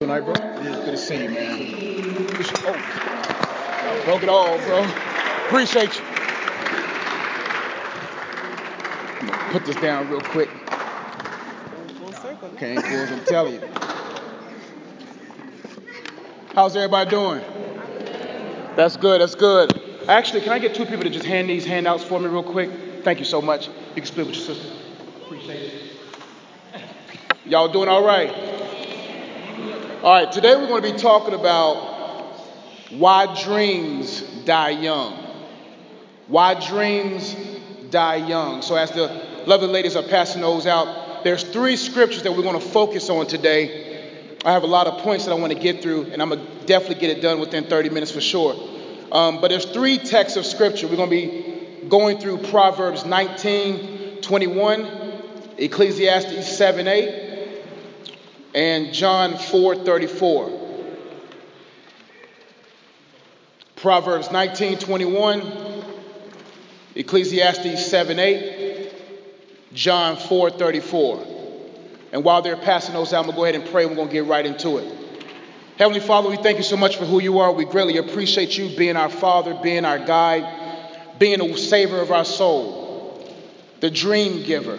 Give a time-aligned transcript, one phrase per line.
[0.00, 0.34] Tonight, bro?
[0.36, 1.58] Yeah, good to see you, man.
[2.66, 4.84] Oh, broke it all, bro.
[5.46, 6.04] Appreciate you.
[9.52, 10.50] Put this down real quick.
[12.58, 13.60] Can't close, I'm telling you.
[16.54, 17.40] How's everybody doing?
[18.76, 19.80] That's good, that's good.
[20.08, 22.68] Actually, can I get two people to just hand these handouts for me real quick?
[23.02, 23.68] Thank you so much.
[23.68, 24.68] You can split with your sister.
[25.24, 25.82] Appreciate it.
[27.46, 28.55] Y'all doing all right?
[30.02, 31.76] All right, today we're going to be talking about
[32.90, 35.14] why dreams die young.
[36.28, 37.34] Why dreams
[37.88, 38.60] die young.
[38.60, 39.06] So, as the
[39.46, 43.26] lovely ladies are passing those out, there's three scriptures that we're going to focus on
[43.26, 44.36] today.
[44.44, 46.44] I have a lot of points that I want to get through, and I'm going
[46.44, 48.54] to definitely get it done within 30 minutes for sure.
[49.10, 50.88] Um, but there's three texts of scripture.
[50.88, 55.22] We're going to be going through Proverbs 19, 21,
[55.56, 57.25] Ecclesiastes 7, 8,
[58.56, 60.50] and John 4:34.
[63.76, 65.84] Proverbs 19:21,
[66.94, 68.90] Ecclesiastes 7:8,
[69.74, 71.20] John 4:34.
[72.12, 73.84] And while they're passing those out, I'm gonna go ahead and pray.
[73.84, 74.90] We're gonna get right into it.
[75.76, 77.52] Heavenly Father, we thank you so much for who you are.
[77.52, 80.46] We greatly appreciate you being our Father, being our guide,
[81.18, 83.22] being a savior of our soul,
[83.80, 84.78] the dream giver,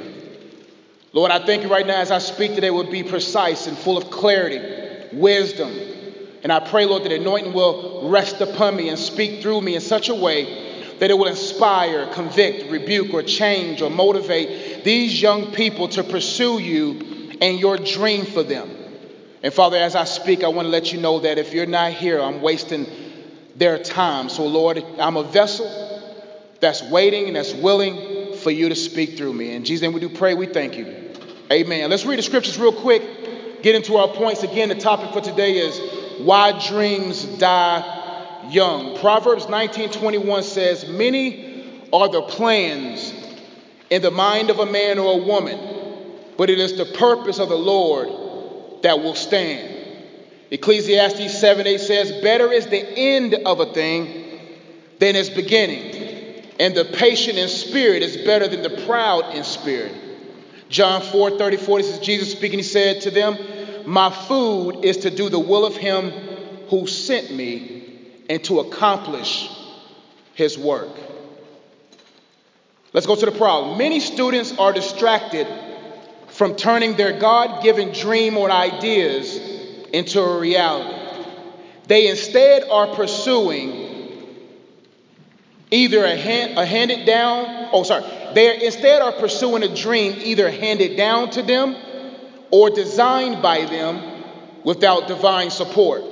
[1.14, 3.98] Lord, I thank you right now as I speak today will be precise and full
[3.98, 4.60] of clarity,
[5.14, 5.72] wisdom.
[6.44, 9.82] And I pray, Lord, that anointing will rest upon me and speak through me in
[9.82, 15.52] such a way that it will inspire, convict, rebuke, or change or motivate these young
[15.54, 18.70] people to pursue you and your dream for them.
[19.44, 21.94] And Father, as I speak, I want to let you know that if you're not
[21.94, 22.88] here, I'm wasting
[23.56, 24.30] their time.
[24.30, 25.72] So, Lord, I'm a vessel
[26.60, 29.54] that's waiting and that's willing for you to speak through me.
[29.54, 30.86] In Jesus' name we do pray, we thank you.
[31.52, 31.90] Amen.
[31.90, 34.44] Let's read the scriptures real quick, get into our points.
[34.44, 35.80] Again, the topic for today is
[36.20, 38.98] why dreams die young.
[38.98, 41.64] Proverbs 19:21 says, "Many
[41.94, 43.14] are the plans
[43.90, 45.58] in the mind of a man or a woman,
[46.38, 48.10] but it is the purpose of the Lord
[48.82, 49.70] that will stand."
[50.52, 54.08] Ecclesiastes 7:8 says, "Better is the end of a thing
[55.00, 55.97] than its beginning,
[56.60, 59.94] and the patient in spirit is better than the proud in spirit."
[60.70, 62.60] John 4 34, this is Jesus speaking.
[62.60, 63.38] He said to them,
[63.86, 66.12] My food is to do the will of him
[66.70, 69.50] who sent me and to accomplish
[70.34, 70.90] his work.
[72.94, 73.78] Let's go to the problem.
[73.78, 75.48] Many students are distracted
[76.28, 79.38] from turning their God given dream or ideas
[79.94, 80.96] into a reality.
[81.88, 83.87] They instead are pursuing
[85.72, 90.50] either a, hand, a handed down, oh, sorry, they instead are pursuing a dream either
[90.50, 91.76] handed down to them
[92.52, 94.24] or designed by them
[94.64, 96.04] without divine support.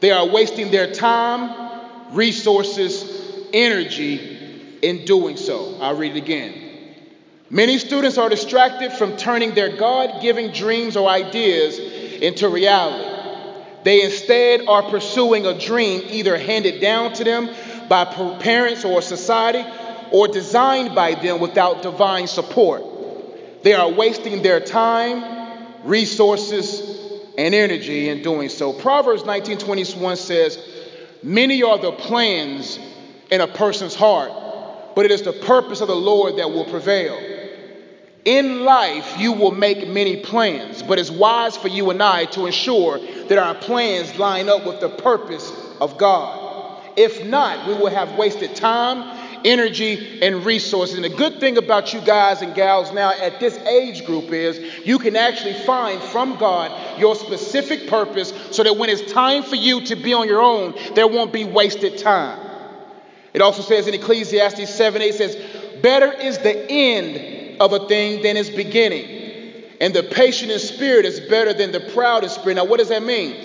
[0.00, 5.76] They are wasting their time, resources, energy in doing so.
[5.80, 6.64] I'll read it again.
[7.50, 13.16] Many students are distracted from turning their God given dreams or ideas into reality.
[13.84, 17.48] They instead are pursuing a dream either handed down to them
[17.88, 18.04] by
[18.40, 19.64] parents or society
[20.10, 22.82] or designed by them without divine support.
[23.62, 25.24] They are wasting their time,
[25.84, 26.82] resources,
[27.36, 28.72] and energy in doing so.
[28.72, 30.58] Proverbs 19:21 says,
[31.22, 32.78] "Many are the plans
[33.30, 34.32] in a person's heart,
[34.94, 37.16] but it is the purpose of the Lord that will prevail."
[38.24, 42.46] In life, you will make many plans, but it's wise for you and I to
[42.46, 42.98] ensure
[43.28, 45.50] that our plans line up with the purpose
[45.80, 46.47] of God.
[46.98, 50.96] If not, we will have wasted time energy, and resources.
[50.96, 54.86] And the good thing about you guys and gals now at this age group is
[54.86, 59.56] you can actually find from God your specific purpose so that when it's time for
[59.56, 62.38] you to be on your own, there won't be wasted time.
[63.34, 65.36] It also says in Ecclesiastes 7 8 says,
[65.82, 69.16] Better is the end of a thing than its beginning.
[69.80, 72.56] And the patient in spirit is better than the proud in spirit.
[72.56, 73.36] Now, what does that mean?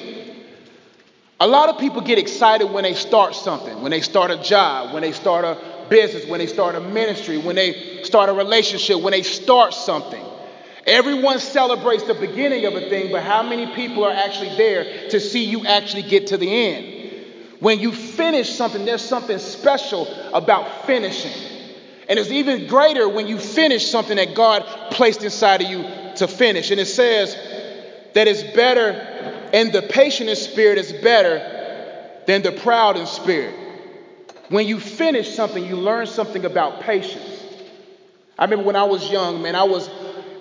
[1.43, 4.93] A lot of people get excited when they start something, when they start a job,
[4.93, 5.57] when they start a
[5.89, 10.23] business, when they start a ministry, when they start a relationship, when they start something.
[10.87, 15.19] Everyone celebrates the beginning of a thing, but how many people are actually there to
[15.19, 17.25] see you actually get to the end?
[17.59, 21.33] When you finish something, there's something special about finishing.
[22.07, 25.83] And it's even greater when you finish something that God placed inside of you
[26.15, 26.71] to finish.
[26.71, 27.35] And it says
[28.13, 31.37] that it's better, and the patient in spirit is better
[32.25, 33.55] than the proud in spirit.
[34.49, 37.43] When you finish something, you learn something about patience.
[38.37, 39.89] I remember when I was young, man, I was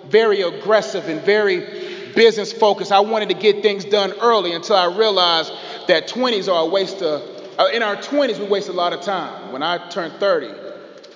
[0.07, 1.59] very aggressive and very
[2.15, 2.91] business focused.
[2.91, 5.51] I wanted to get things done early until I realized
[5.87, 7.21] that 20s are a waste of,
[7.59, 9.51] uh, in our 20s, we waste a lot of time.
[9.51, 10.49] When I turned 30,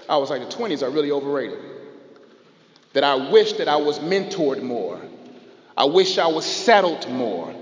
[0.08, 1.60] I was like, the 20s are really overrated.
[2.94, 5.02] That I wish that I was mentored more.
[5.76, 7.54] I wish I was settled more.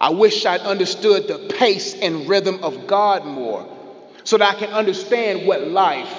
[0.00, 3.68] I wish I'd understood the pace and rhythm of God more
[4.24, 6.12] so that I can understand what life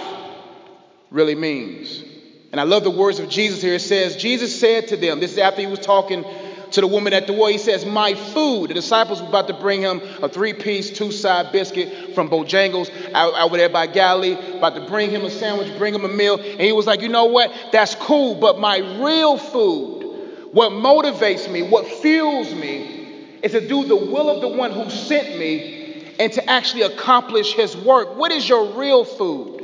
[1.10, 2.04] really means.
[2.52, 3.74] And I love the words of Jesus here.
[3.74, 6.24] It says, Jesus said to them, this is after he was talking
[6.72, 7.48] to the woman at the well.
[7.48, 8.70] He says, My food.
[8.70, 12.90] The disciples were about to bring him a three piece, two side biscuit from Bojangles
[13.14, 16.36] out, over there by Galilee, about to bring him a sandwich, bring him a meal.
[16.40, 17.52] And he was like, You know what?
[17.72, 23.05] That's cool, but my real food, what motivates me, what fuels me,
[23.46, 27.54] is to do the will of the one who sent me and to actually accomplish
[27.54, 28.18] his work.
[28.18, 29.62] What is your real food?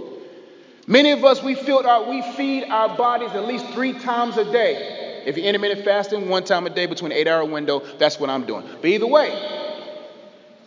[0.86, 5.24] Many of us, we, our, we feed our bodies at least three times a day.
[5.25, 8.30] If you're intermittent fasting, one time a day between an eight hour window, that's what
[8.30, 8.68] I'm doing.
[8.81, 9.30] But either way,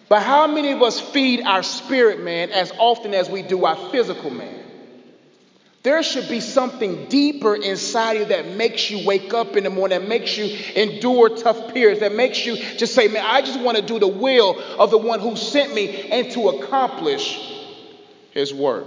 [0.08, 3.76] but how many of us feed our spirit man as often as we do our
[3.90, 4.63] physical man?
[5.84, 10.00] There should be something deeper inside you that makes you wake up in the morning,
[10.00, 13.76] that makes you endure tough periods, that makes you just say, Man, I just want
[13.76, 17.38] to do the will of the one who sent me and to accomplish
[18.30, 18.86] his work.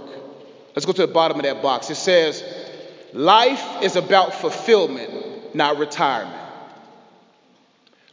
[0.74, 1.88] Let's go to the bottom of that box.
[1.88, 2.42] It says,
[3.12, 6.34] Life is about fulfillment, not retirement.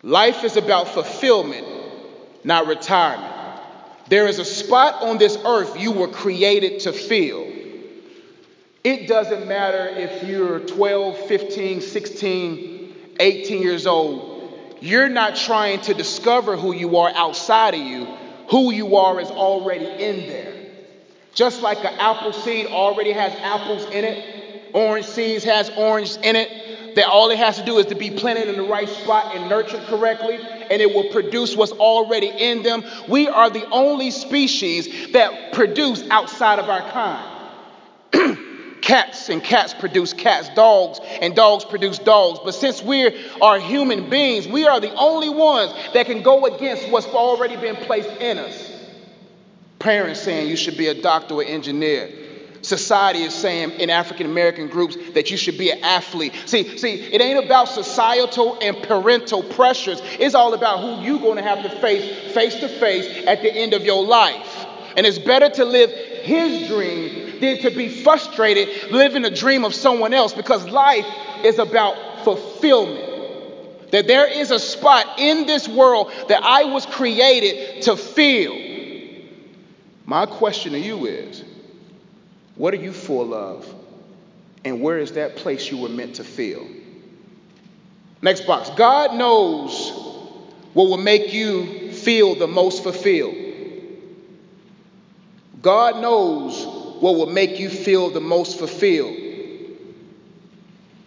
[0.04, 1.66] Life is about fulfillment,
[2.44, 3.34] not retirement.
[4.10, 7.55] There is a spot on this earth you were created to fill.
[8.86, 14.78] It doesn't matter if you're 12, 15, 16, 18 years old.
[14.80, 18.06] You're not trying to discover who you are outside of you.
[18.52, 20.54] Who you are is already in there.
[21.34, 26.36] Just like an apple seed already has apples in it, orange seeds has orange in
[26.36, 29.36] it, that all it has to do is to be planted in the right spot
[29.36, 32.84] and nurtured correctly, and it will produce what's already in them.
[33.10, 38.38] We are the only species that produce outside of our kind.
[38.86, 42.40] cats and cats produce cats, dogs and dogs produce dogs.
[42.46, 43.08] But since we
[43.42, 47.76] are human beings, we are the only ones that can go against what's already been
[47.76, 48.72] placed in us.
[49.80, 52.12] Parents saying you should be a doctor or engineer.
[52.62, 56.34] Society is saying in African American groups that you should be an athlete.
[56.46, 60.00] See, see, it ain't about societal and parental pressures.
[60.20, 63.52] It's all about who you're going to have to face face to face at the
[63.52, 64.66] end of your life.
[64.96, 69.74] And it's better to live his dream than to be frustrated living a dream of
[69.74, 71.06] someone else because life
[71.44, 73.92] is about fulfillment.
[73.92, 78.56] That there is a spot in this world that I was created to fill.
[80.06, 81.44] My question to you is
[82.56, 83.74] what are you full of?
[84.64, 86.68] And where is that place you were meant to fill?
[88.22, 88.72] Next box.
[88.72, 89.92] God knows
[90.74, 93.36] what will make you feel the most fulfilled.
[95.62, 99.16] God knows what will make you feel the most fulfilled.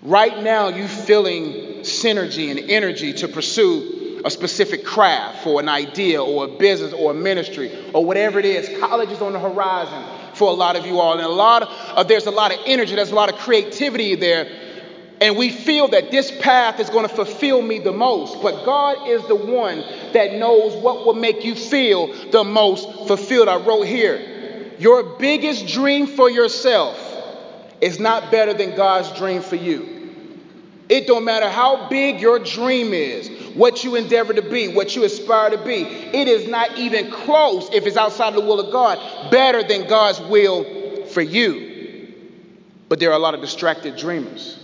[0.02, 6.22] Right now, you're feeling synergy and energy to pursue a specific craft for an idea
[6.22, 8.78] or a business or a ministry or whatever it is.
[8.80, 10.04] College is on the horizon
[10.34, 12.60] for a lot of you all, and a lot of, uh, there's a lot of
[12.64, 14.48] energy, there's a lot of creativity there.
[15.20, 18.40] And we feel that this path is going to fulfill me the most.
[18.40, 19.82] But God is the one
[20.12, 23.48] that knows what will make you feel the most fulfilled.
[23.48, 24.37] I wrote here
[24.78, 26.96] your biggest dream for yourself
[27.80, 29.96] is not better than God's dream for you.
[30.88, 35.04] It don't matter how big your dream is, what you endeavor to be, what you
[35.04, 35.82] aspire to be.
[35.82, 40.20] It is not even close, if it's outside the will of God, better than God's
[40.20, 42.14] will for you.
[42.88, 44.58] But there are a lot of distracted dreamers,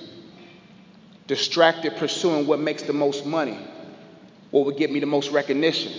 [1.26, 3.58] distracted pursuing what makes the most money,
[4.50, 5.92] what would get me the most recognition.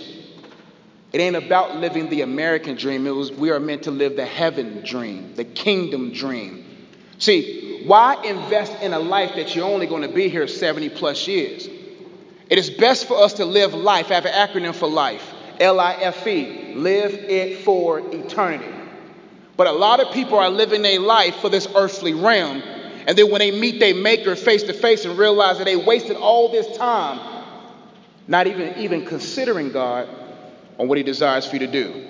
[1.12, 3.06] It ain't about living the American dream.
[3.06, 6.64] It was we are meant to live the heaven dream, the kingdom dream.
[7.18, 11.26] See, why invest in a life that you're only going to be here 70 plus
[11.26, 11.68] years?
[12.48, 14.10] It is best for us to live life.
[14.10, 18.72] I have an acronym for life L I F E, live it for eternity.
[19.56, 22.62] But a lot of people are living their life for this earthly realm.
[23.06, 26.16] And then when they meet their maker face to face and realize that they wasted
[26.16, 27.36] all this time
[28.28, 30.08] not even, even considering God
[30.78, 32.04] on what He desires for you to do.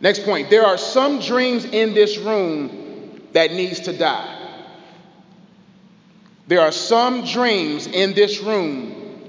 [0.00, 4.38] Next point there are some dreams in this room that needs to die.
[6.48, 9.20] There are some dreams in this room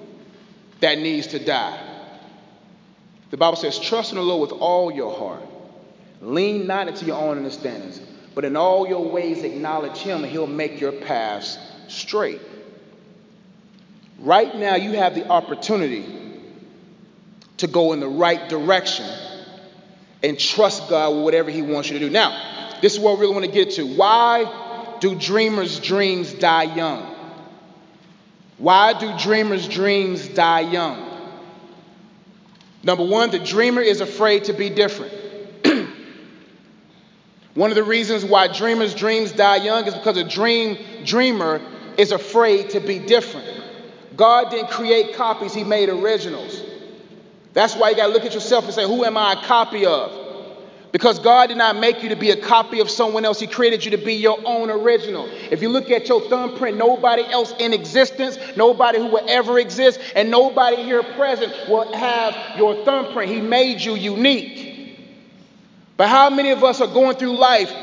[0.82, 1.80] that needs to die.
[3.30, 5.44] The Bible says, trust in the Lord with all your heart.
[6.22, 8.00] Lean not into your own understandings,
[8.36, 12.42] but in all your ways acknowledge him and he'll make your paths straight.
[14.20, 16.02] Right now, you have the opportunity
[17.63, 19.05] to go in the right direction
[20.22, 22.12] and trust God with whatever He wants you to do.
[22.12, 23.96] Now, this is what we really want to get to.
[23.96, 27.15] Why do dreamers' dreams die young?
[28.58, 31.10] Why do dreamers' dreams die young?
[32.84, 35.13] Number one, the dreamer is afraid to be different.
[37.53, 41.62] one of the reasons why dreamers' dreams die young is because a dream dreamer
[41.98, 43.48] is afraid to be different.
[44.17, 46.62] God didn't create copies, He made originals.
[47.53, 49.86] That's why you got to look at yourself and say, Who am I a copy
[49.86, 50.24] of?
[50.91, 53.39] Because God did not make you to be a copy of someone else.
[53.39, 55.27] He created you to be your own original.
[55.50, 60.00] If you look at your thumbprint, nobody else in existence, nobody who will ever exist,
[60.15, 63.31] and nobody here present will have your thumbprint.
[63.31, 65.00] He made you unique.
[65.98, 67.74] But how many of us are going through life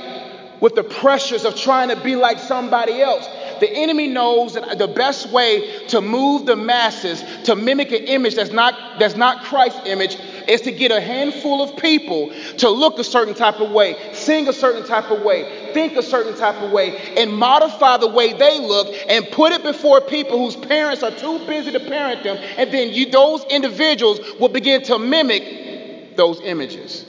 [0.61, 3.27] with the pressures of trying to be like somebody else?
[3.61, 8.35] The enemy knows that the best way to move the masses to mimic an image
[8.35, 10.17] that's not, that's not Christ's image
[10.49, 14.49] is to get a handful of people to look a certain type of way, sing
[14.49, 18.33] a certain type of way, think a certain type of way, and modify the way
[18.33, 22.37] they look and put it before people whose parents are too busy to parent them.
[22.57, 27.07] And then you, those individuals will begin to mimic those images.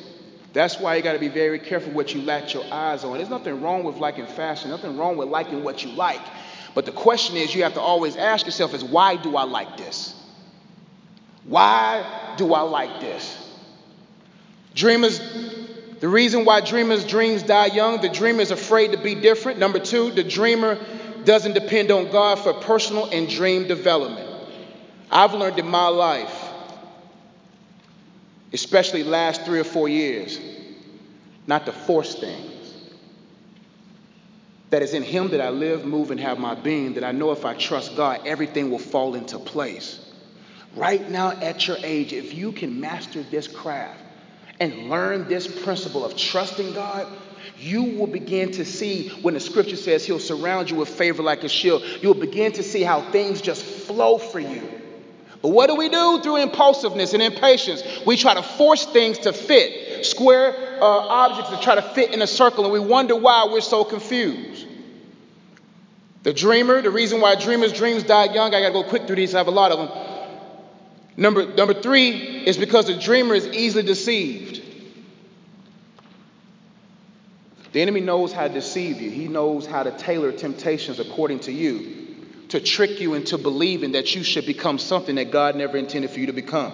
[0.54, 3.18] That's why you got to be very careful what you latch your eyes on.
[3.18, 6.22] There's nothing wrong with liking fashion, nothing wrong with liking what you like.
[6.74, 9.78] But the question is, you have to always ask yourself is why do I like
[9.78, 10.16] this?
[11.46, 13.38] Why do I like this?
[14.74, 15.20] Dreamers,
[16.00, 19.60] the reason why dreamers' dreams die young, the dreamer is afraid to be different.
[19.60, 20.80] Number two, the dreamer
[21.26, 24.30] doesn't depend on God for personal and dream development.
[25.12, 26.34] I've learned in my life,
[28.54, 30.40] especially last three or four years,
[31.48, 32.51] not to force things
[34.72, 37.32] that is in Him that I live, move, and have my being, that I know
[37.32, 40.00] if I trust God, everything will fall into place.
[40.76, 44.00] Right now, at your age, if you can master this craft
[44.62, 47.06] and learn this principle of trusting God,
[47.60, 51.44] you will begin to see when the scripture says He'll surround you with favor like
[51.44, 54.62] a shield, you'll begin to see how things just flow for you.
[55.42, 57.84] But what do we do through impulsiveness and impatience?
[58.06, 62.24] We try to force things to fit, square Uh, objects to try to fit in
[62.24, 64.66] a circle, and we wonder why we're so confused.
[66.24, 69.36] The dreamer, the reason why dreamers' dreams die young, I gotta go quick through these,
[69.36, 70.08] I have a lot of them.
[71.18, 74.64] Number, number three is because the dreamer is easily deceived.
[77.74, 81.52] The enemy knows how to deceive you, he knows how to tailor temptations according to
[81.52, 86.10] you to trick you into believing that you should become something that God never intended
[86.10, 86.74] for you to become.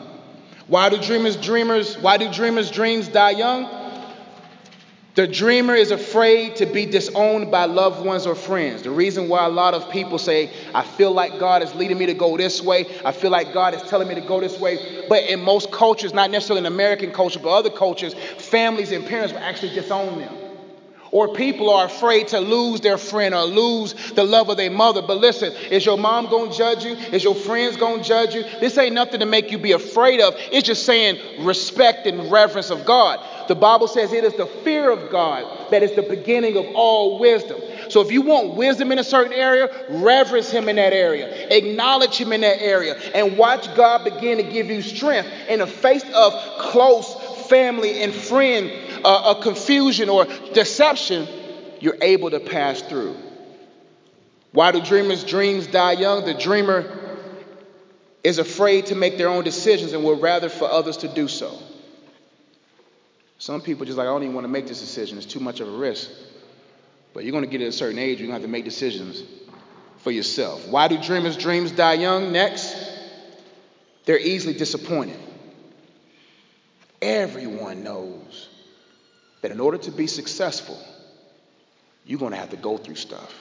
[0.68, 3.87] Why do dreamers dreamers why do dreamers dreams die young?
[5.18, 8.84] The dreamer is afraid to be disowned by loved ones or friends.
[8.84, 12.06] The reason why a lot of people say, I feel like God is leading me
[12.06, 15.08] to go this way, I feel like God is telling me to go this way.
[15.10, 19.34] But in most cultures, not necessarily in American culture, but other cultures, families and parents
[19.34, 20.47] will actually disown them.
[21.12, 25.02] Or people are afraid to lose their friend or lose the love of their mother.
[25.02, 26.94] But listen, is your mom going to judge you?
[26.94, 28.44] Is your friends going to judge you?
[28.60, 30.34] This ain't nothing to make you be afraid of.
[30.52, 33.20] It's just saying respect and reverence of God.
[33.48, 37.20] The Bible says it is the fear of God that is the beginning of all
[37.20, 37.62] wisdom.
[37.90, 42.18] So if you want wisdom in a certain area, reverence Him in that area, acknowledge
[42.18, 46.04] Him in that area, and watch God begin to give you strength in the face
[46.14, 47.14] of close
[47.48, 48.70] family and friend
[49.08, 51.28] uh, a confusion or deception,
[51.80, 53.16] you're able to pass through.
[54.52, 56.26] Why do dreamers' dreams die young?
[56.26, 56.86] The dreamer
[58.22, 61.58] is afraid to make their own decisions and would rather for others to do so.
[63.38, 65.18] Some people just like, I don't even want to make this decision.
[65.18, 66.10] It's too much of a risk.
[67.14, 68.66] But you're going to get at a certain age, you're going to have to make
[68.66, 69.24] decisions
[70.00, 70.68] for yourself.
[70.68, 72.34] Why do dreamers' dreams die young?
[72.34, 72.76] Next,
[74.04, 75.20] they're easily disappointed.
[77.02, 78.50] Everyone knows
[79.48, 80.78] that in order to be successful,
[82.06, 83.34] you're going to have to go through stuff.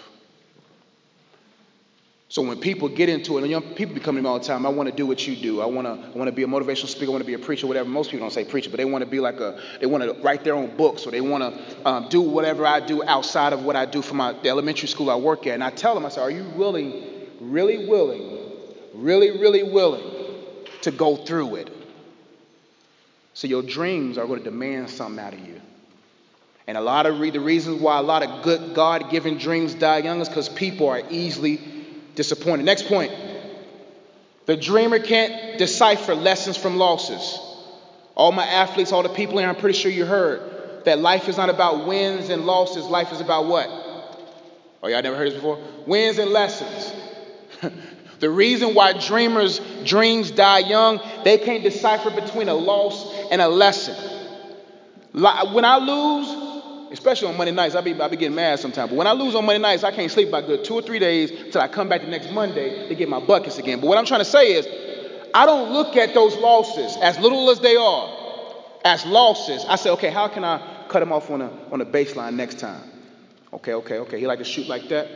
[2.28, 4.44] So when people get into it, and young people be coming to me all the
[4.44, 5.60] time, I want to do what you do.
[5.60, 7.06] I want to, I want to be a motivational speaker.
[7.06, 7.88] I want to be a preacher, whatever.
[7.88, 10.12] Most people don't say preacher, but they want to be like a, they want to
[10.22, 13.64] write their own books, or they want to um, do whatever I do outside of
[13.64, 15.54] what I do for my the elementary school I work at.
[15.54, 17.04] And I tell them, I say, are you willing,
[17.40, 18.50] really willing,
[18.94, 20.04] really, really willing
[20.82, 21.70] to go through it?
[23.34, 25.60] So your dreams are going to demand something out of you.
[26.66, 29.74] And a lot of re- the reasons why a lot of good God given dreams
[29.74, 31.60] die young is because people are easily
[32.14, 32.64] disappointed.
[32.64, 33.12] Next point
[34.46, 37.40] the dreamer can't decipher lessons from losses.
[38.14, 41.36] All my athletes, all the people here, I'm pretty sure you heard that life is
[41.36, 42.86] not about wins and losses.
[42.86, 43.68] Life is about what?
[44.82, 45.58] Oh, y'all never heard this before?
[45.86, 46.92] Wins and lessons.
[48.18, 53.48] The reason why dreamers' dreams die young, they can't decipher between a loss and a
[53.48, 53.94] lesson.
[55.12, 56.45] When I lose,
[56.90, 59.34] especially on Monday nights, I be, I be getting mad sometimes, but when I lose
[59.34, 61.88] on Monday nights, I can't sleep about good two or three days until I come
[61.88, 63.80] back the next Monday to get my buckets again.
[63.80, 64.66] But what I'm trying to say is,
[65.34, 68.08] I don't look at those losses, as little as they are,
[68.84, 69.64] as losses.
[69.68, 72.58] I say, okay, how can I cut them off on a, on a baseline next
[72.58, 72.82] time?
[73.52, 74.18] Okay, okay, okay.
[74.18, 75.08] He like to shoot like that.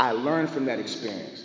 [0.00, 1.44] I learned from that experience.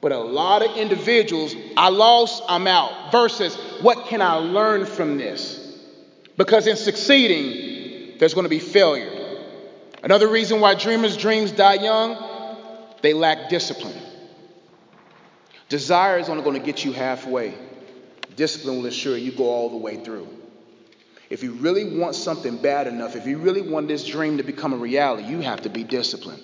[0.00, 5.18] But a lot of individuals, I lost, I'm out, versus what can I learn from
[5.18, 5.76] this?
[6.36, 7.77] Because in succeeding,
[8.18, 9.18] there's going to be failure.
[10.02, 12.16] Another reason why dreamers' dreams die young,
[13.02, 14.00] they lack discipline.
[15.68, 17.54] Desire is only going to get you halfway.
[18.36, 20.28] Discipline will ensure you go all the way through.
[21.28, 24.72] If you really want something bad enough, if you really want this dream to become
[24.72, 26.42] a reality, you have to be disciplined.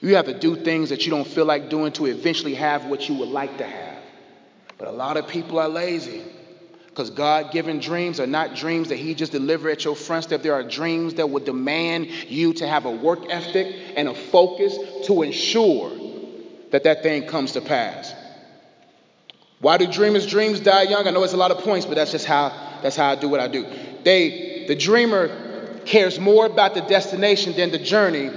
[0.00, 3.08] You have to do things that you don't feel like doing to eventually have what
[3.08, 3.98] you would like to have.
[4.78, 6.22] But a lot of people are lazy
[7.00, 10.42] because God given dreams are not dreams that He just delivered at your front step.
[10.42, 14.76] There are dreams that will demand you to have a work ethic and a focus
[15.06, 15.92] to ensure
[16.72, 18.12] that that thing comes to pass.
[19.60, 21.06] Why do dreamers' dreams die young?
[21.06, 22.50] I know it's a lot of points, but that's just how
[22.82, 23.66] that's how I do what I do.
[24.04, 28.30] They the dreamer cares more about the destination than the journey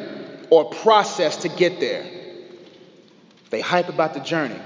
[0.49, 2.05] or process to get there.
[3.49, 4.61] They hype about the journey.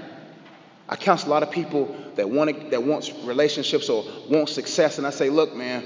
[0.87, 5.07] I counsel a lot of people that want that wants relationships or want success, and
[5.07, 5.83] I say, look, man,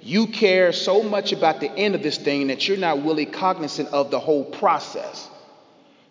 [0.00, 3.88] you care so much about the end of this thing that you're not really cognizant
[3.88, 5.28] of the whole process.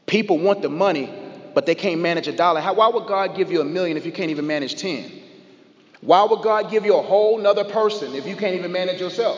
[0.05, 1.13] People want the money,
[1.53, 2.60] but they can't manage a dollar.
[2.60, 5.12] How, why would God give you a million if you can't even manage 10?
[6.01, 9.38] Why would God give you a whole nother person if you can't even manage yourself?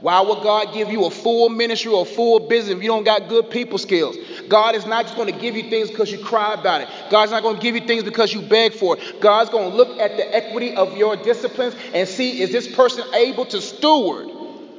[0.00, 3.04] Why would God give you a full ministry or a full business if you don't
[3.04, 4.16] got good people skills?
[4.48, 6.88] God is not just going to give you things because you cry about it.
[7.10, 9.20] God's not going to give you things because you beg for it.
[9.20, 13.04] God's going to look at the equity of your disciplines and see is this person
[13.14, 14.28] able to steward?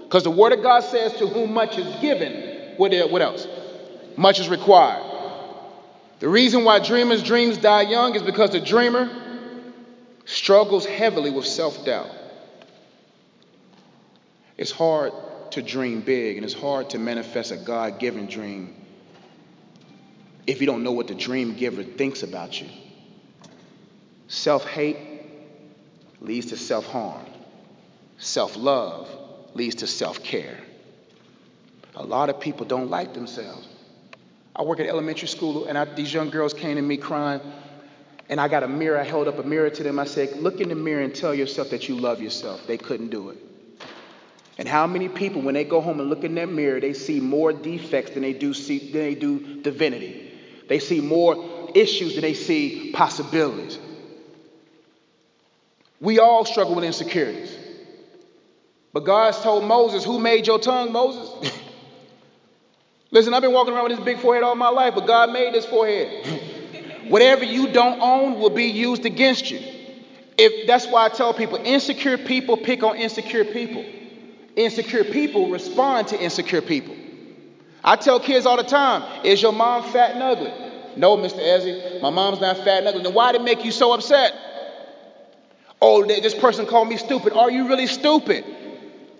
[0.03, 3.47] Because the Word of God says, to whom much is given, what, what else?
[4.15, 5.03] Much is required.
[6.19, 9.09] The reason why dreamers' dreams die young is because the dreamer
[10.25, 12.09] struggles heavily with self doubt.
[14.57, 15.13] It's hard
[15.51, 18.75] to dream big and it's hard to manifest a God given dream
[20.47, 22.67] if you don't know what the dream giver thinks about you.
[24.27, 24.97] Self hate
[26.21, 27.25] leads to self harm,
[28.17, 29.09] self love
[29.53, 30.57] leads to self care.
[31.95, 33.67] A lot of people don't like themselves.
[34.55, 37.41] I work at elementary school, and I, these young girls came to me crying,
[38.29, 38.97] and I got a mirror.
[38.97, 39.99] I held up a mirror to them.
[39.99, 42.65] I said, Look in the mirror and tell yourself that you love yourself.
[42.67, 43.37] They couldn't do it.
[44.57, 47.19] And how many people, when they go home and look in that mirror, they see
[47.19, 50.33] more defects than they do see than they do divinity.
[50.67, 53.77] They see more issues than they see possibilities.
[56.01, 57.55] We all struggle with insecurities.
[58.93, 61.53] But God's told Moses, Who made your tongue, Moses?
[63.11, 65.53] Listen, I've been walking around with this big forehead all my life, but God made
[65.53, 67.07] this forehead.
[67.09, 69.59] Whatever you don't own will be used against you.
[70.37, 73.85] If that's why I tell people, insecure people pick on insecure people.
[74.57, 76.95] Insecure people respond to insecure people.
[77.83, 80.51] I tell kids all the time, is your mom fat and ugly?
[80.97, 81.37] No, Mr.
[81.37, 83.03] Ezzy, my mom's not fat and ugly.
[83.03, 84.33] Then why did it make you so upset?
[85.79, 87.33] Oh, this person called me stupid.
[87.33, 88.43] Are you really stupid?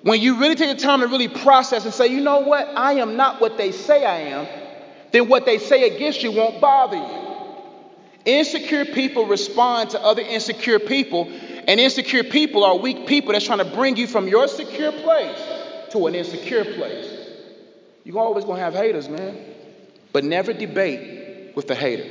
[0.02, 2.94] When you really take the time to really process and say, you know what, I
[2.94, 4.48] am not what they say I am,
[5.12, 7.28] then what they say against you won't bother you.
[8.26, 11.32] Insecure people respond to other insecure people
[11.68, 15.40] and insecure people are weak people that's trying to bring you from your secure place
[15.92, 17.14] to an insecure place.
[18.06, 19.38] You're always going to have haters, man.
[20.14, 22.10] But never debate with the hater.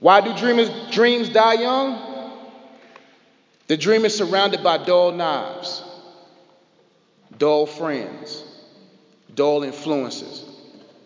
[0.00, 2.08] Why do dreamers dreams die young?
[3.66, 5.82] The dream is surrounded by dull knives,
[7.36, 8.42] dull friends,
[9.34, 10.46] dull influences.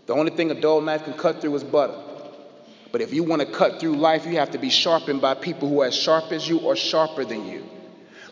[0.07, 1.99] The only thing a dull knife can cut through is butter.
[2.93, 5.69] But if you want to cut through life, you have to be sharpened by people
[5.69, 7.65] who are as sharp as you or sharper than you.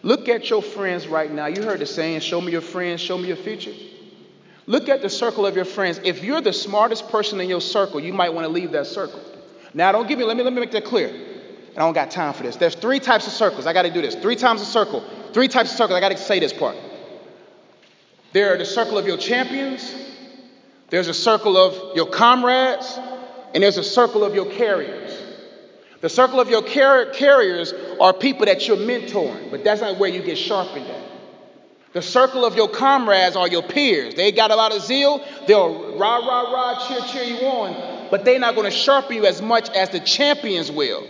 [0.02, 1.46] Look at your friends right now.
[1.46, 3.72] You heard the saying, show me your friends, show me your future.
[4.66, 5.98] Look at the circle of your friends.
[6.04, 9.20] If you're the smartest person in your circle, you might want to leave that circle.
[9.72, 11.08] Now, don't give me, let me, let me make that clear.
[11.74, 12.56] I don't got time for this.
[12.56, 13.66] There's three types of circles.
[13.66, 14.14] I got to do this.
[14.14, 15.04] Three times a circle.
[15.32, 15.96] Three types of circles.
[15.96, 16.76] I got to say this part.
[18.32, 19.94] There are the circle of your champions.
[20.90, 22.98] There's a circle of your comrades
[23.54, 25.16] and there's a circle of your carriers.
[26.00, 30.08] The circle of your car- carriers are people that you're mentoring, but that's not where
[30.08, 31.10] you get sharpened at.
[31.92, 34.14] The circle of your comrades are your peers.
[34.14, 35.24] They got a lot of zeal.
[35.46, 38.08] They'll rah, rah, rah, cheer, cheer you on.
[38.10, 41.06] but they're not going to sharpen you as much as the champions will.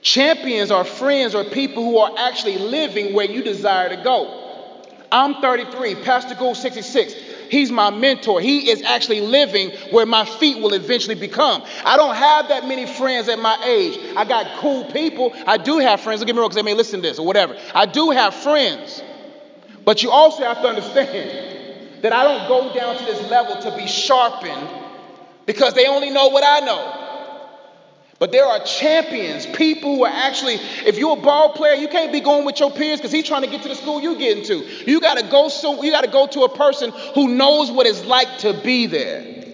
[0.00, 4.82] Champions are friends or people who are actually living where you desire to go.
[5.12, 7.14] I'm 33, Pastor Gould 66.
[7.50, 8.40] He's my mentor.
[8.40, 11.62] He is actually living where my feet will eventually become.
[11.84, 13.98] I don't have that many friends at my age.
[14.16, 15.32] I got cool people.
[15.46, 16.20] I do have friends.
[16.20, 17.56] Don't get me wrong, because they may listen to this or whatever.
[17.74, 19.02] I do have friends.
[19.84, 23.76] But you also have to understand that I don't go down to this level to
[23.76, 24.68] be sharpened
[25.46, 27.05] because they only know what I know.
[28.18, 32.12] But there are champions, people who are actually, if you're a ball player, you can't
[32.12, 34.38] be going with your peers because he's trying to get to the school you get
[34.38, 34.64] into.
[34.90, 38.38] You gotta go so you gotta go to a person who knows what it's like
[38.38, 39.44] to be there.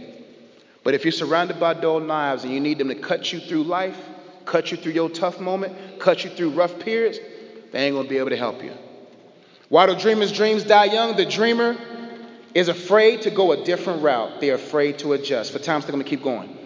[0.85, 3.65] But if you're surrounded by dull knives and you need them to cut you through
[3.65, 3.97] life,
[4.45, 7.19] cut you through your tough moment, cut you through rough periods,
[7.73, 8.73] they ain't gonna be able to help you.
[9.71, 11.17] Why do dreamers' dreams die young?
[11.17, 11.77] The dreamer
[12.55, 14.41] is afraid to go a different route.
[14.41, 15.53] They're afraid to adjust.
[15.53, 16.59] For time's sake, I'm gonna keep going.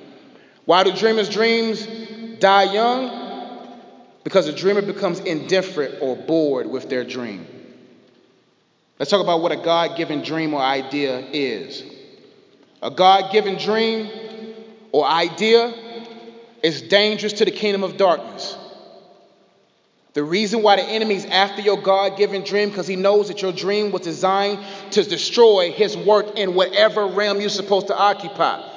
[0.66, 1.86] Why do dreamers' dreams
[2.38, 3.24] die young?
[4.24, 7.46] Because a dreamer becomes indifferent or bored with their dream.
[8.98, 11.84] Let's talk about what a God given dream or idea is.
[12.82, 14.10] A God given dream
[14.90, 15.72] or idea
[16.62, 18.56] is dangerous to the kingdom of darkness.
[20.14, 23.52] The reason why the enemy's after your God given dream, because he knows that your
[23.52, 28.75] dream was designed to destroy his work in whatever realm you're supposed to occupy.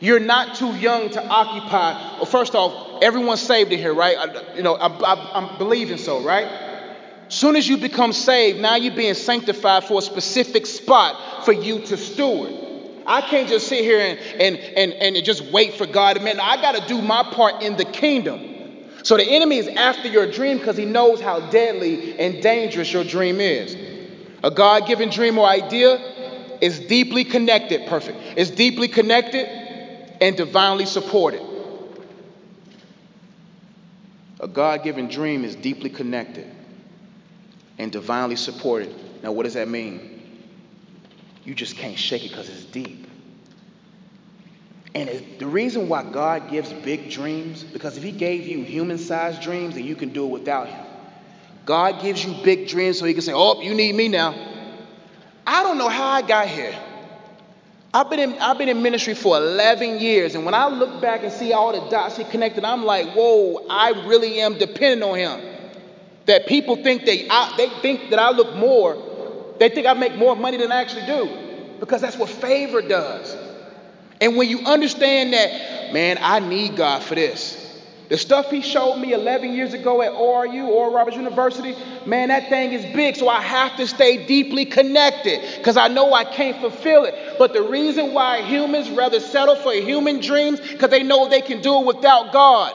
[0.00, 2.16] You're not too young to occupy.
[2.16, 4.16] Well, first off, everyone's saved in here, right?
[4.16, 6.48] I, you know, I, I, I'm believing so, right?
[7.28, 11.80] Soon as you become saved, now you're being sanctified for a specific spot for you
[11.80, 12.54] to steward.
[13.06, 16.22] I can't just sit here and, and, and, and just wait for God.
[16.22, 18.40] Man, I got to do my part in the kingdom.
[19.02, 23.04] So the enemy is after your dream because he knows how deadly and dangerous your
[23.04, 23.76] dream is.
[24.44, 25.96] A God given dream or idea
[26.60, 28.18] is deeply connected, perfect.
[28.36, 29.67] It's deeply connected
[30.20, 31.42] and divinely supported.
[34.40, 36.46] A God given dream is deeply connected
[37.78, 38.94] and divinely supported.
[39.22, 40.22] Now, what does that mean?
[41.44, 43.06] You just can't shake it because it's deep.
[44.94, 49.42] And the reason why God gives big dreams, because if He gave you human sized
[49.42, 50.84] dreams, then you can do it without Him.
[51.64, 54.34] God gives you big dreams so He can say, Oh, you need me now.
[55.46, 56.78] I don't know how I got here.
[57.92, 61.22] I've been, in, I've been in ministry for 11 years, and when I look back
[61.22, 65.16] and see all the dots he connected, I'm like, whoa, I really am dependent on
[65.16, 65.40] him.
[66.26, 70.16] That people think they, I, they think that I look more, they think I make
[70.16, 73.34] more money than I actually do, because that's what favor does.
[74.20, 77.57] And when you understand that, man, I need God for this.
[78.08, 82.48] The stuff he showed me 11 years ago at ORU, Oral Roberts University, man, that
[82.48, 83.16] thing is big.
[83.16, 87.36] So I have to stay deeply connected because I know I can't fulfill it.
[87.38, 91.60] But the reason why humans rather settle for human dreams because they know they can
[91.60, 92.72] do it without God.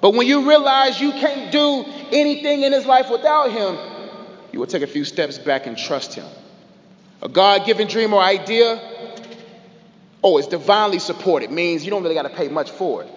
[0.00, 3.76] But when you realize you can't do anything in this life without Him,
[4.52, 6.26] you will take a few steps back and trust Him.
[7.20, 8.80] A God given dream or idea,
[10.24, 13.10] oh, it's divinely supported, means you don't really got to pay much for it.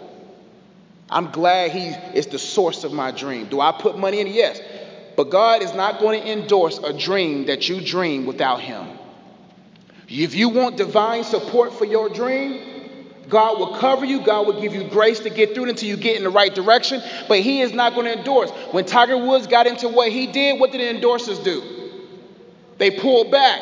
[1.13, 3.45] I'm glad He is the source of my dream.
[3.45, 4.28] Do I put money in?
[4.28, 4.60] Yes.
[5.15, 8.88] But God is not going to endorse a dream that you dream without Him.
[10.10, 14.26] If you want divine support for your dream, God will cover you.
[14.26, 16.54] God will give you grace to get through it until you get in the right
[16.54, 17.02] direction.
[17.28, 18.49] But He is not going to endorse.
[18.71, 21.91] When Tiger Woods got into what he did, what did the endorsers do?
[22.80, 23.62] They pulled back.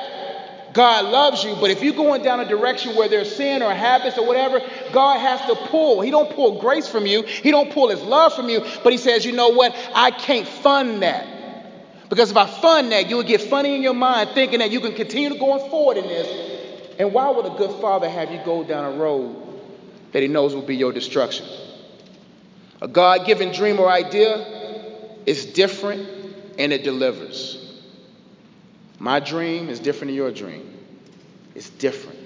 [0.74, 4.18] God loves you, but if you're going down a direction where there's sin or habits
[4.18, 4.62] or whatever,
[4.94, 6.02] God has to pull.
[6.02, 7.24] He don't pull grace from you.
[7.24, 9.76] He don't pull his love from you, but he says, "You know what?
[9.94, 11.28] I can't fund that."
[12.10, 14.82] Because if I fund that, you will get funny in your mind thinking that you
[14.82, 16.28] can continue going forward in this.
[17.00, 19.36] And why would a good father have you go down a road
[20.12, 21.46] that he knows will be your destruction?
[22.82, 24.46] A God given dream or idea
[25.26, 26.08] is different
[26.58, 27.61] and it delivers.
[29.02, 30.78] My dream is different than your dream.
[31.56, 32.20] It's different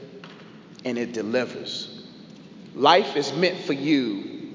[0.83, 2.03] and it delivers.
[2.75, 4.51] Life is meant for you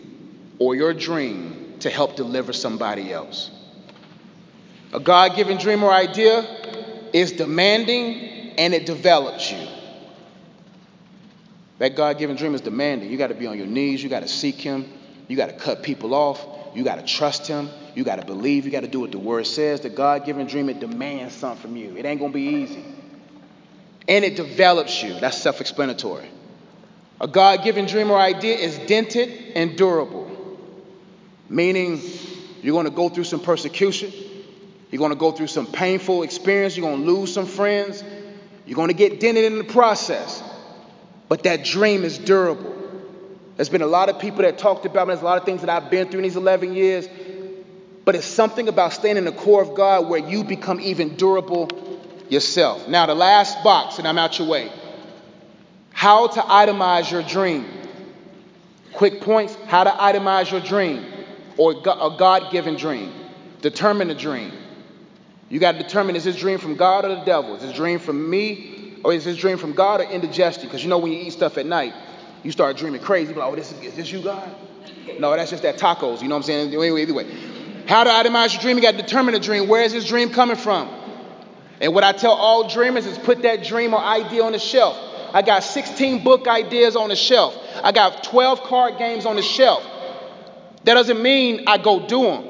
[0.59, 3.51] or your dream to help deliver somebody else.
[4.93, 6.45] A God given dream or idea
[7.15, 9.67] is demanding and it develops you.
[11.79, 13.11] That God given dream is demanding.
[13.11, 14.93] You got to be on your knees, you got to seek Him,
[15.27, 18.65] you got to cut people off, you got to trust Him, you got to believe.
[18.65, 19.81] You got to do what the word says.
[19.81, 21.97] The God given dream, it demands something from you.
[21.97, 22.85] It ain't going to be easy.
[24.09, 25.19] And it develops you.
[25.21, 26.29] That's self explanatory.
[27.21, 30.59] A God given dream or idea is dented and durable,
[31.49, 32.01] meaning
[32.63, 34.13] you're going to go through some persecution.
[34.91, 36.77] You're going to go through some painful experience.
[36.77, 38.03] You're going to lose some friends.
[38.67, 40.43] You're going to get dented in the process.
[41.29, 42.77] But that dream is durable.
[43.57, 45.13] There's been a lot of people that talked about me.
[45.13, 47.07] There's a lot of things that I've been through in these 11 years.
[48.11, 51.69] But it's something about staying in the core of God where you become even durable
[52.29, 52.89] yourself.
[52.89, 54.69] Now, the last box, and I'm out your way.
[55.93, 57.67] How to itemize your dream.
[58.95, 61.07] Quick points how to itemize your dream
[61.57, 63.13] or a God given dream.
[63.61, 64.55] Determine the dream.
[65.49, 67.55] You got to determine is this dream from God or the devil?
[67.55, 70.65] Is this dream from me or is this dream from God or indigestion?
[70.65, 71.95] Because you know when you eat stuff at night,
[72.43, 73.33] you start dreaming crazy.
[73.33, 74.53] Like, oh, this is, is this you, God?
[75.21, 76.23] No, that's just that tacos.
[76.23, 76.75] You know what I'm saying?
[76.75, 77.27] Anyway, either way.
[77.87, 78.77] How to itemize your dream?
[78.77, 79.69] You got to determine the dream.
[79.69, 80.89] Where is this dream coming from?
[81.81, 84.97] And what I tell all dreamers is put that dream or idea on the shelf.
[85.33, 87.57] I got 16 book ideas on the shelf.
[87.83, 89.85] I got 12 card games on the shelf.
[90.85, 92.45] That doesn't mean I go do them.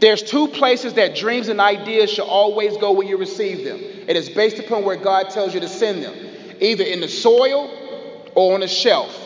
[0.00, 3.78] There's two places that dreams and ideas should always go when you receive them.
[3.80, 6.14] It is based upon where God tells you to send them,
[6.60, 7.70] either in the soil
[8.34, 9.25] or on a shelf.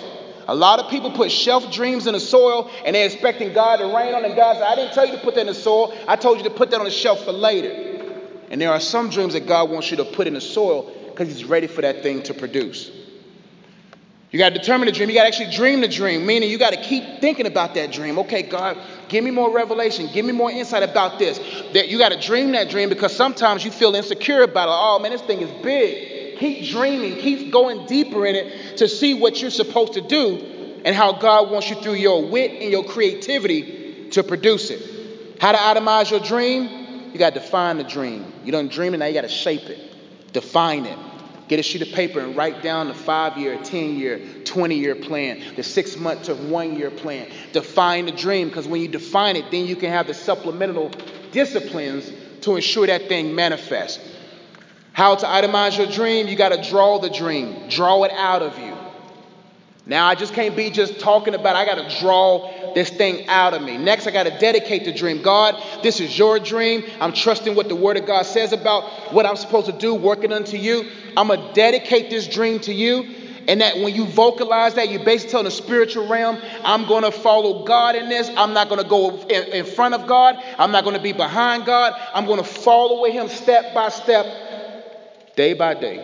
[0.51, 3.85] A lot of people put shelf dreams in the soil and they're expecting God to
[3.85, 4.35] rain on them.
[4.35, 5.97] God said, I didn't tell you to put that in the soil.
[6.09, 7.71] I told you to put that on the shelf for later.
[8.51, 11.29] And there are some dreams that God wants you to put in the soil because
[11.29, 12.91] He's ready for that thing to produce.
[14.33, 15.09] You got to determine the dream.
[15.09, 17.93] You got to actually dream the dream, meaning you got to keep thinking about that
[17.93, 18.19] dream.
[18.19, 18.77] Okay, God,
[19.09, 20.09] give me more revelation.
[20.13, 21.39] Give me more insight about this.
[21.75, 24.75] That you got to dream that dream because sometimes you feel insecure about it.
[24.75, 26.10] Oh man, this thing is big.
[26.41, 30.97] Keep dreaming, keep going deeper in it to see what you're supposed to do and
[30.97, 35.39] how God wants you through your wit and your creativity to produce it.
[35.39, 37.11] How to itemize your dream?
[37.13, 38.33] You got to define the dream.
[38.43, 40.99] You don't dream it, now you got to shape it, define it.
[41.49, 44.95] Get a sheet of paper and write down the five year, 10 year, 20 year
[44.95, 47.29] plan, the six month to one year plan.
[47.53, 50.91] Define the dream because when you define it, then you can have the supplemental
[51.33, 52.11] disciplines
[52.43, 53.99] to ensure that thing manifests.
[55.01, 56.29] How to itemize your dream?
[56.29, 58.77] You got to draw the dream, draw it out of you.
[59.87, 63.55] Now, I just can't be just talking about, I got to draw this thing out
[63.55, 63.79] of me.
[63.79, 65.23] Next, I got to dedicate the dream.
[65.23, 66.85] God, this is your dream.
[67.01, 70.35] I'm trusting what the Word of God says about what I'm supposed to do, working
[70.35, 70.91] unto you.
[71.17, 73.05] I'm going to dedicate this dream to you.
[73.49, 77.11] And that when you vocalize that, you're basically telling the spiritual realm, I'm going to
[77.11, 78.29] follow God in this.
[78.37, 80.37] I'm not going to go in, in front of God.
[80.59, 81.95] I'm not going to be behind God.
[82.13, 84.27] I'm going to follow with Him step by step
[85.41, 85.97] day by day.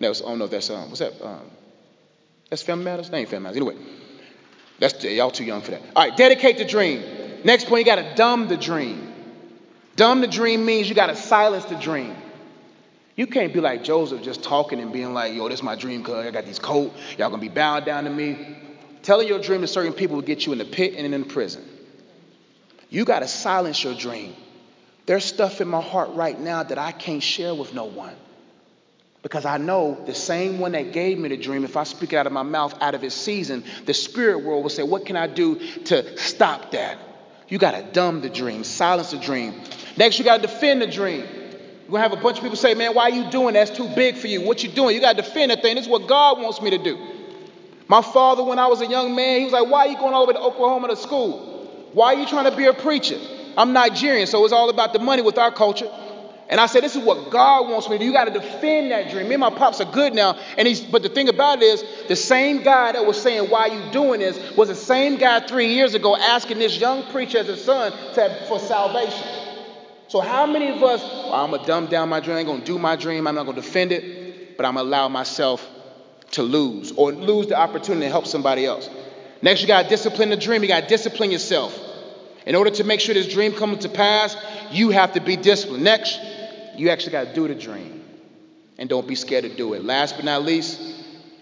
[0.00, 1.24] No, I don't know if that's um, what's that?
[1.24, 1.42] Um,
[2.48, 3.08] that's Family Matters.
[3.08, 3.56] That ain't Family Matters.
[3.58, 3.76] Anyway,
[4.80, 5.82] that's y'all too young for that.
[5.94, 7.00] All right, dedicate the dream.
[7.44, 9.14] Next point, you got to dumb the dream.
[9.94, 12.16] Dumb the dream means you got to silence the dream.
[13.14, 16.02] You can't be like Joseph, just talking and being like, "Yo, this is my dream,
[16.02, 16.92] cuz I got these coat.
[17.18, 18.56] Y'all gonna be bowing down to me."
[19.02, 21.64] Telling your dream to certain people will get you in the pit and in prison.
[22.90, 24.34] You got to silence your dream.
[25.06, 28.14] There's stuff in my heart right now that I can't share with no one.
[29.22, 32.16] Because I know the same one that gave me the dream, if I speak it
[32.16, 35.16] out of my mouth out of his season, the spirit world will say, What can
[35.16, 35.56] I do
[35.86, 36.98] to stop that?
[37.48, 39.60] You got to dumb the dream, silence the dream.
[39.96, 41.20] Next, you got to defend the dream.
[41.20, 43.66] You're going to have a bunch of people say, Man, why are you doing that?
[43.66, 44.40] That's too big for you.
[44.40, 44.94] What you doing?
[44.94, 45.74] You got to defend that thing.
[45.74, 46.98] This is what God wants me to do.
[47.88, 50.14] My father, when I was a young man, he was like, Why are you going
[50.14, 51.88] all the way to Oklahoma to school?
[51.92, 53.18] Why are you trying to be a preacher?
[53.56, 55.90] I'm Nigerian, so it's all about the money with our culture.
[56.50, 58.04] And I said, this is what God wants me to do.
[58.04, 59.28] You got to defend that dream.
[59.28, 60.36] Me and my pops are good now.
[60.58, 63.66] And he's, but the thing about it is, the same guy that was saying, why
[63.66, 67.46] you doing this, was the same guy three years ago asking this young preacher as
[67.46, 69.26] his son to, for salvation.
[70.08, 72.60] So how many of us, well, I'm going to dumb down my dream, I'm going
[72.60, 75.08] to do my dream, I'm not going to defend it, but I'm going to allow
[75.08, 75.64] myself
[76.32, 78.90] to lose or lose the opportunity to help somebody else.
[79.40, 80.62] Next, you got to discipline the dream.
[80.62, 81.78] You got to discipline yourself.
[82.44, 84.36] In order to make sure this dream comes to pass,
[84.70, 85.84] you have to be disciplined.
[85.84, 86.18] Next,
[86.76, 88.04] you actually got to do the dream.
[88.78, 89.84] And don't be scared to do it.
[89.84, 90.80] Last but not least,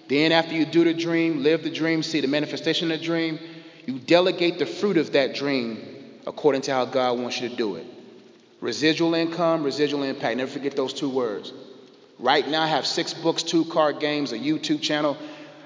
[0.09, 3.39] then after you do the dream, live the dream, see the manifestation of the dream,
[3.87, 5.79] you delegate the fruit of that dream
[6.27, 7.87] according to how God wants you to do it.
[8.61, 10.37] Residual income, residual impact.
[10.37, 11.53] Never forget those two words.
[12.19, 15.17] Right now, I have six books, two card games, a YouTube channel,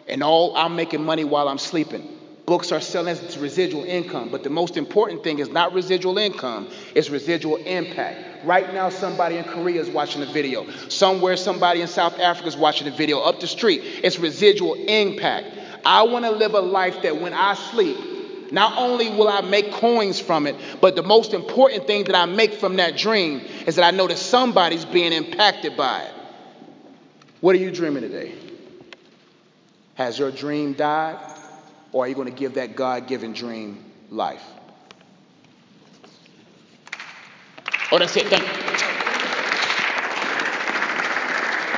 [0.07, 2.07] and all I'm making money while I'm sleeping.
[2.53, 6.69] Books are selling as residual income, but the most important thing is not residual income,
[6.95, 8.45] it's residual impact.
[8.45, 10.71] Right now, somebody in Korea is watching the video.
[10.91, 13.21] Somewhere, somebody in South Africa is watching the video.
[13.21, 15.47] Up the street, it's residual impact.
[15.87, 19.73] I want to live a life that when I sleep, not only will I make
[19.73, 23.77] coins from it, but the most important thing that I make from that dream is
[23.77, 26.12] that I know that somebody's being impacted by it.
[27.41, 28.35] What are you dreaming today?
[29.95, 31.38] Has your dream died?
[31.92, 34.42] Or are you going to give that God given dream life?
[37.90, 38.26] Oh, that's it.
[38.28, 38.62] Thank